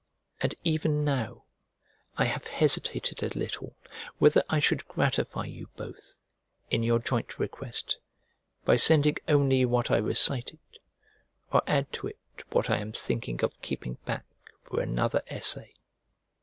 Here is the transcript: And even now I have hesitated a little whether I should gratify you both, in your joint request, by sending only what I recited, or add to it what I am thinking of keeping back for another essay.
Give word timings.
And 0.41 0.55
even 0.63 1.05
now 1.05 1.43
I 2.17 2.25
have 2.25 2.47
hesitated 2.47 3.21
a 3.21 3.37
little 3.37 3.75
whether 4.17 4.43
I 4.49 4.59
should 4.59 4.87
gratify 4.87 5.45
you 5.45 5.69
both, 5.77 6.17
in 6.71 6.81
your 6.81 6.97
joint 6.97 7.37
request, 7.37 7.99
by 8.65 8.77
sending 8.77 9.17
only 9.27 9.63
what 9.63 9.91
I 9.91 9.97
recited, 9.97 10.57
or 11.51 11.61
add 11.67 11.93
to 11.93 12.07
it 12.07 12.17
what 12.49 12.67
I 12.67 12.77
am 12.79 12.93
thinking 12.93 13.43
of 13.43 13.61
keeping 13.61 13.99
back 14.03 14.25
for 14.59 14.79
another 14.79 15.21
essay. 15.27 15.75